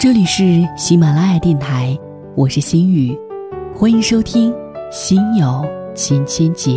[0.00, 1.98] 这里是喜马拉雅电台，
[2.36, 3.18] 我是心雨，
[3.74, 4.52] 欢迎收听
[4.92, 6.70] 《心有千千结》。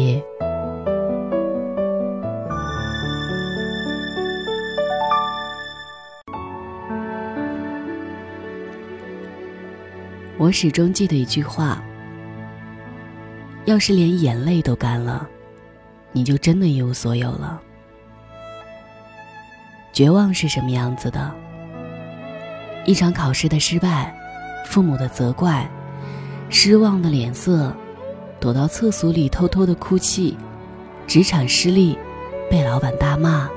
[10.40, 11.79] 我始终记得一句话：
[13.65, 15.29] 要是连眼泪都干了，
[16.12, 17.62] 你就真的一无所有了。
[19.94, 21.31] 绝望是什么样子的？
[22.85, 24.13] 一场考试的失败，
[24.66, 25.70] 父母的责怪，
[26.49, 27.76] 失望的脸色，
[28.39, 30.35] 躲到厕所里偷偷的哭泣，
[31.05, 31.98] 职场失利，
[32.49, 33.49] 被老板大骂，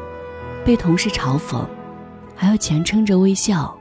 [0.65, 1.65] 被同事嘲讽，
[2.37, 3.75] 还要强撑着微笑。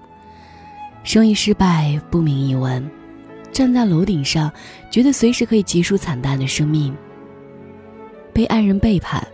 [1.04, 2.90] 生意失败，不明一文，
[3.52, 4.50] 站在楼顶上，
[4.90, 6.96] 觉得随时可以结束惨淡的生命。
[8.32, 9.28] 被爱人背叛，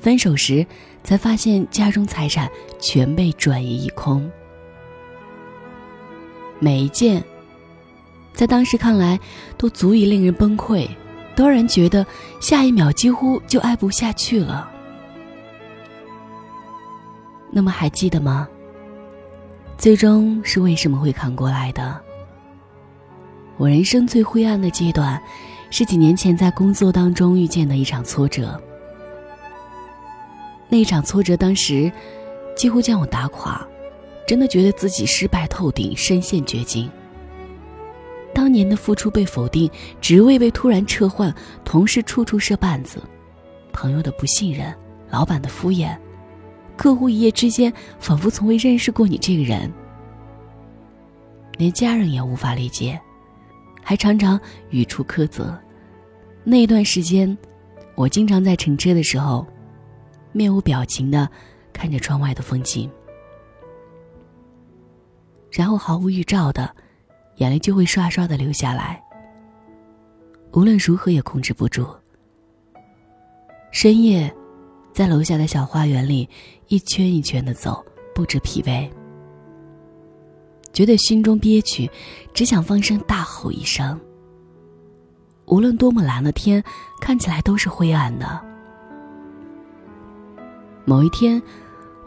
[0.00, 0.64] 分手时
[1.02, 4.30] 才发现家中财产全被转移一空。
[6.60, 7.22] 每一件，
[8.32, 9.18] 在当时看来
[9.56, 10.88] 都足以令人崩溃，
[11.36, 12.06] 都让人觉得
[12.40, 14.70] 下一秒几乎就爱不下去了。
[17.50, 18.48] 那么还记得吗？
[19.76, 22.00] 最终是为什么会扛过来的？
[23.56, 25.20] 我人生最灰暗的阶段，
[25.70, 28.60] 是几年前在工作当中遇见的一场挫折。
[30.68, 31.90] 那一场挫折，当时
[32.56, 33.66] 几乎将我打垮。
[34.28, 36.86] 真的觉得自己失败透顶，深陷绝境。
[38.34, 39.70] 当年的付出被否定，
[40.02, 41.34] 职位被突然撤换，
[41.64, 43.02] 同事处处设绊子，
[43.72, 44.70] 朋友的不信任，
[45.08, 45.96] 老板的敷衍，
[46.76, 49.72] 客户一夜之间仿佛从未认识过你这个人，
[51.56, 53.00] 连家人也无法理解，
[53.82, 55.58] 还常常语出苛责。
[56.44, 57.34] 那一段时间，
[57.94, 59.46] 我经常在乘车的时候，
[60.32, 61.26] 面无表情的
[61.72, 62.90] 看着窗外的风景。
[65.50, 66.74] 然后毫无预兆的，
[67.36, 69.02] 眼泪就会刷刷的流下来。
[70.52, 71.86] 无论如何也控制不住。
[73.70, 74.34] 深夜，
[74.92, 76.28] 在楼下的小花园里
[76.68, 77.84] 一圈一圈的走，
[78.14, 78.88] 不知疲惫。
[80.72, 81.90] 觉得心中憋屈，
[82.32, 83.98] 只想放声大吼一声。
[85.46, 86.62] 无论多么蓝的天，
[87.00, 88.40] 看起来都是灰暗的。
[90.84, 91.42] 某一天。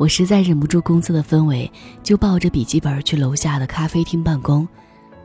[0.01, 4.67] 我实在忍不住公司的氛围，就抱着笔记本去楼下的咖啡厅办公，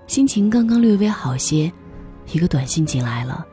[0.06, 1.72] 心情刚刚略微好些，
[2.30, 3.46] 一个短信进来了。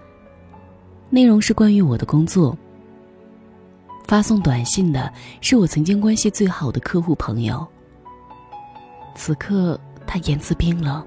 [1.09, 2.57] 内容是关于我的工作。
[4.05, 7.65] 发送短信的是我曾经关系最好的客户朋友。
[9.15, 11.01] 此刻他言辞冰冷，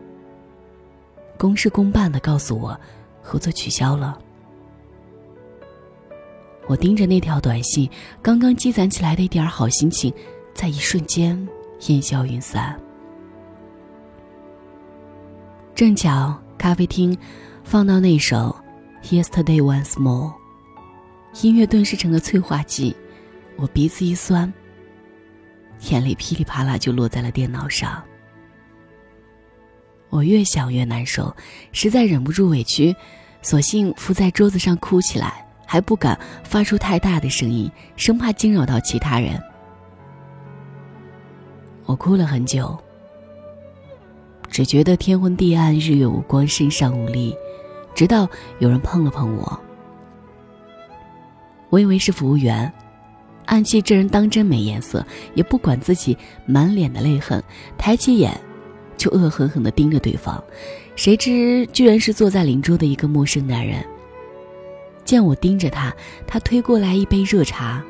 [1.37, 2.75] 公事公办的告诉我，
[3.21, 4.19] 合作取消了。
[6.67, 7.89] 我盯着那条短信，
[8.21, 10.13] 刚刚积攒起来的一点好心情，
[10.53, 11.49] 在一瞬间
[11.89, 12.79] 烟消云散。
[15.75, 17.17] 正巧咖啡厅
[17.63, 18.57] 放到那首
[19.23, 20.33] 《Yesterday Once More》，
[21.47, 22.97] 音乐顿时成了催化剂，
[23.57, 24.53] 我鼻子一酸，
[25.91, 28.03] 眼泪噼里啪啦就落在了电脑上。
[30.09, 31.37] 我越想越难受，
[31.73, 32.97] 实在忍不住委屈，
[33.43, 35.46] 索性伏在桌子上哭起来。
[35.67, 39.39] 还不敢发出太大的声音，生怕惊扰到其他人。
[41.85, 42.77] 我哭了很久，
[44.49, 47.37] 只觉得天昏地暗、日月无光、身上无力，
[47.95, 48.29] 直到
[48.61, 49.61] 有人碰了碰我。
[51.69, 52.73] 我以为是服务员，
[53.45, 56.17] 暗器这人当真没颜色，也不管自己
[56.47, 57.43] 满脸的泪痕，
[57.77, 58.41] 抬起眼
[58.97, 60.43] 就恶狠狠地盯着对方。
[60.95, 63.85] 谁知居然是坐在邻桌的一个陌生男人。
[65.07, 65.95] 见我盯着他，
[66.27, 67.83] 他推过来一杯热茶。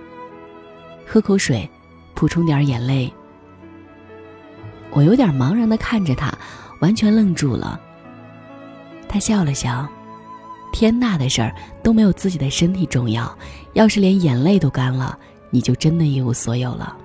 [1.04, 1.68] 喝口水，
[2.14, 3.12] 补充点眼泪。
[4.90, 6.32] 我有点茫然的看着他，
[6.80, 7.80] 完全愣住了。
[9.08, 9.88] 他笑了笑
[10.72, 13.36] ：“天大的事儿都没有自己的身体重要，
[13.72, 15.18] 要是连眼泪都干了，
[15.50, 16.96] 你就真的一无所有了。”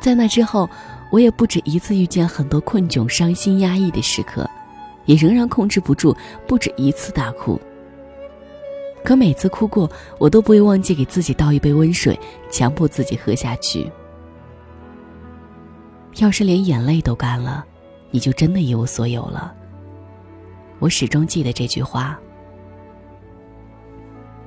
[0.00, 0.68] 在那之后，
[1.12, 4.48] 我也不止一次遇见很多困窘、伤心、压抑的时刻，
[5.04, 6.16] 也仍然控制不住，
[6.46, 7.60] 不止一次大哭。
[9.08, 12.20] 可每次哭过，我都不会忘记给自己倒一杯温水，
[12.50, 13.90] 强迫自己喝下去。
[16.18, 17.64] 要是连眼泪都干了，
[18.10, 19.54] 你就真的一无所有了。
[20.78, 22.20] 我始终记得这句话。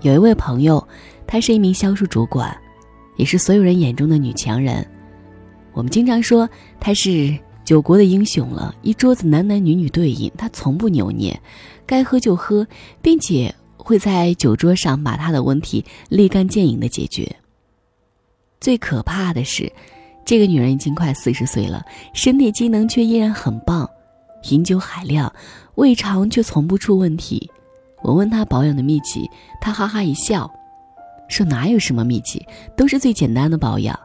[0.02, 0.88] 有一位朋友，
[1.26, 2.56] 她是一名销售主管，
[3.16, 4.88] 也是所有人眼中的女强人。
[5.74, 6.48] 我们经常说
[6.80, 7.36] 她是
[7.66, 11.42] 九国的英雄了，一桌子男男女女对饮，她从不扭捏，
[11.84, 12.68] 该喝就喝，
[13.02, 13.52] 并且。
[13.84, 17.30] 会在酒桌上把他的问题立竿见影的解决。
[18.60, 19.72] 最可怕的是，
[20.24, 21.84] 这个女人已经快四十岁了，
[22.14, 23.90] 身体机能却依然很棒，
[24.50, 25.34] 饮酒海量，
[25.76, 27.50] 胃肠却从不出问题。
[28.04, 29.30] 我问她保养的秘籍，
[29.60, 30.50] 她哈哈一笑，
[31.28, 32.46] 说哪有什么秘籍，
[32.78, 34.00] 都是最简单的保养。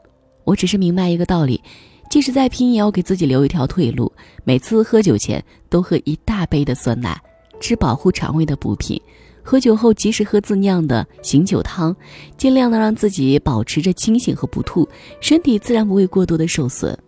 [0.44, 1.62] 我只是明白一个道理，
[2.08, 4.10] 即使再拼也要给自己留一条退路。
[4.44, 7.20] 每次喝酒前都喝一大杯的酸奶，
[7.60, 9.00] 吃保护肠胃的补品。
[9.46, 11.94] 喝酒后及时喝自酿的醒酒汤，
[12.36, 14.86] 尽量的让自己保持着清醒和不吐，
[15.20, 16.98] 身体自然不会过多的受损。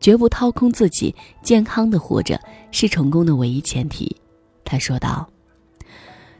[0.00, 2.38] 绝不掏空自己，健康的活着
[2.70, 4.14] 是成功的唯一前提。
[4.66, 5.26] 他说道。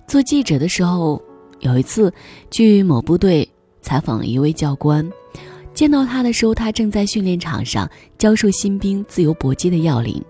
[0.07, 1.21] 做记者的时候，
[1.61, 2.13] 有一次
[2.51, 3.49] 去某部队
[3.81, 5.11] 采访一位教官，
[5.73, 10.23] 见到他的时候，他正在训练场上教授新兵自由搏击的要领。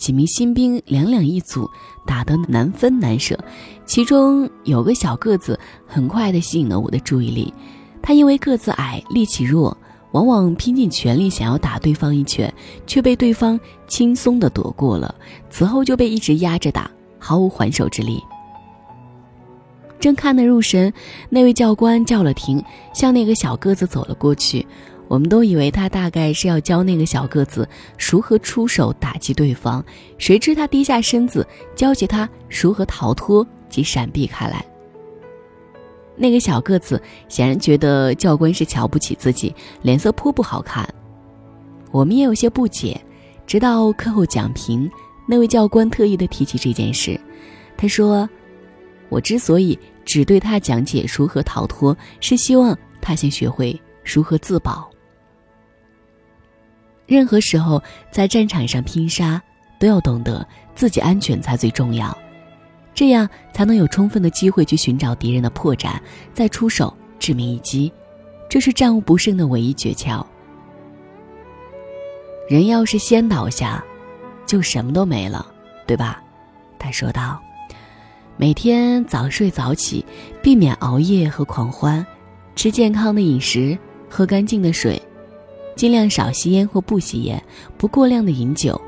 [0.00, 1.70] 几名新兵两两一组，
[2.06, 3.38] 打得难分难舍。
[3.84, 7.52] 其中有个小个子，很快的吸引了我的注意力。
[8.00, 9.76] 他因为个子矮，力气弱，
[10.12, 12.52] 往往拼尽全力想要打对方一拳，
[12.86, 15.14] 却被对方轻松的躲过了。
[15.50, 18.18] 此后就被一直压着打，毫无还手之力。
[20.00, 20.90] 正看得入神，
[21.28, 22.64] 那位教官叫了停，
[22.94, 24.66] 向那个小个子走了过去。
[25.10, 27.68] 我们都以为他大概是要教那个小个子
[27.98, 29.82] 如何出手打击对方，
[30.18, 34.64] 谁知他低下身子教起他如何逃脱及闪避开来。
[36.14, 39.52] 那个小个子显然觉得教官是瞧不起自己，
[39.82, 40.88] 脸色颇不好看。
[41.90, 42.98] 我们也有些不解，
[43.48, 44.88] 直到课后讲评，
[45.26, 47.20] 那位教官特意的提起这件事，
[47.76, 48.30] 他说
[49.10, 54.88] ：“我之所以只对他讲解如何逃脱，是希望他先学会如何自保。”
[57.10, 59.42] 任何时候在战场上拼杀，
[59.80, 60.46] 都要懂得
[60.76, 62.16] 自己安全才最重要，
[62.94, 65.98] 这样才能有充分的机会去寻找敌人的破绽，
[66.32, 67.92] 再出手致命一击。
[68.48, 70.24] 这是战无不胜的唯一诀窍。
[72.48, 73.84] 人要是先倒下，
[74.46, 75.44] 就什么都没了，
[75.88, 76.22] 对吧？
[76.78, 77.40] 他说道。
[78.36, 80.06] 每天早睡早起，
[80.40, 82.06] 避免熬夜和狂欢，
[82.54, 83.76] 吃健康的饮食，
[84.08, 85.02] 喝干净的水。
[85.80, 87.42] 尽量少吸烟或不吸烟，
[87.78, 88.78] 不过量的饮酒，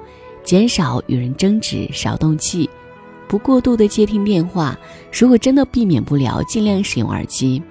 [0.45, 2.69] 减少与人争执，少动气，
[3.27, 4.79] 不过度的接听电话。
[5.11, 7.63] 如果真的避免不了，尽量使用耳机。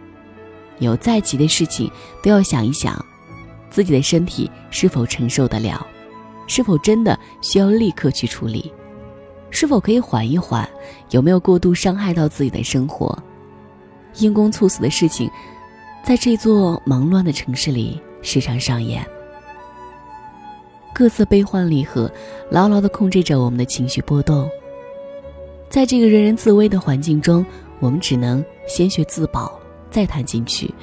[0.79, 1.87] 有再急的事情，
[2.23, 2.99] 都要想一想，
[3.69, 5.85] 自己的身体是否承受得了，
[6.47, 8.73] 是否真的需要立刻去处理，
[9.51, 10.67] 是否可以缓一缓，
[11.11, 13.15] 有没有过度伤害到自己的生活。
[14.17, 15.29] 因公猝死的事情，
[16.03, 18.01] 在这座忙乱的城市里。
[18.21, 19.05] 时常上演，
[20.93, 22.11] 各自悲欢离合，
[22.49, 24.47] 牢牢的控制着我们的情绪波动。
[25.69, 27.45] 在这个人人自危的环境中，
[27.79, 29.57] 我们只能先学自保，
[29.89, 30.73] 再谈进取。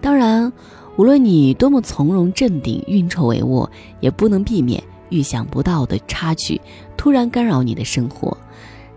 [0.00, 0.52] 当然，
[0.96, 3.68] 无论你多么从容镇定、运筹帷幄，
[4.00, 6.60] 也不能避免预想不到的插曲
[6.96, 8.36] 突然干扰你的生活。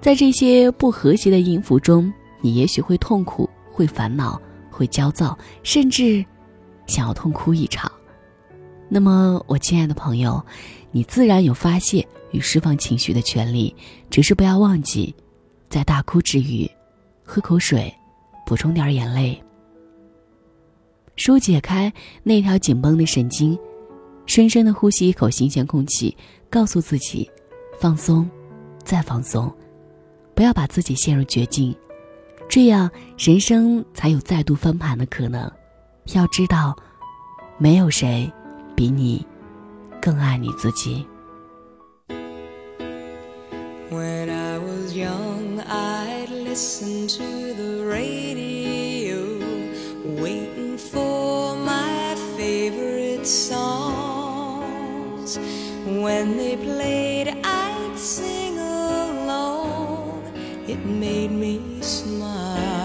[0.02, 2.12] 在这些不和谐的音符中，
[2.42, 6.26] 你也许会痛苦，会烦恼，会焦躁，甚至……
[6.88, 7.92] 想要痛哭一场，
[8.88, 10.44] 那么我亲爱的朋友，
[10.92, 13.76] 你自然有发泄与释放情绪的权利，
[14.10, 15.14] 只是不要忘记，
[15.70, 16.70] 在大哭之余，
[17.24, 17.94] 喝口水，
[18.46, 19.42] 补充点眼泪，
[21.16, 21.92] 疏解开
[22.24, 23.58] 那条紧绷的神经，
[24.26, 26.16] 深深的呼吸一口新鲜空气，
[26.50, 27.30] 告诉自己，
[27.80, 28.30] 放松，
[28.84, 29.52] 再放松，
[30.36, 31.76] 不要把自己陷入绝境，
[32.48, 35.52] 这样人生才有再度翻盘的可能。
[36.14, 36.76] 要知道，
[37.58, 38.32] 没有谁
[38.76, 39.26] 比你
[40.02, 41.08] 更爱你自己。
[43.90, 49.18] When I was young, I'd listen to the radio,
[50.22, 54.20] waiting for my favorite songs.
[55.86, 60.24] When they played, I'd sing along.
[60.68, 62.85] It made me smile.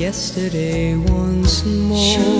[0.00, 2.39] yesterday once more.